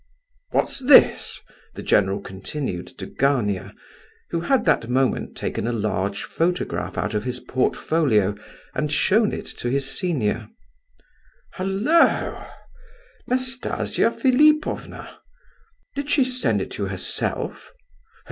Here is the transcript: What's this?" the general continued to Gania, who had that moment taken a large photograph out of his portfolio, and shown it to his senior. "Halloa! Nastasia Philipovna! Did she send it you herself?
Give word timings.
What's 0.49 0.79
this?" 0.79 1.41
the 1.75 1.83
general 1.83 2.21
continued 2.21 2.87
to 2.97 3.05
Gania, 3.05 3.75
who 4.31 4.39
had 4.41 4.65
that 4.65 4.89
moment 4.89 5.37
taken 5.37 5.67
a 5.67 5.71
large 5.71 6.23
photograph 6.23 6.97
out 6.97 7.13
of 7.13 7.23
his 7.23 7.39
portfolio, 7.39 8.33
and 8.73 8.91
shown 8.91 9.31
it 9.31 9.45
to 9.45 9.69
his 9.69 9.87
senior. 9.87 10.47
"Halloa! 11.53 12.51
Nastasia 13.27 14.09
Philipovna! 14.09 15.19
Did 15.93 16.09
she 16.09 16.23
send 16.23 16.63
it 16.63 16.79
you 16.79 16.85
herself? 16.87 17.71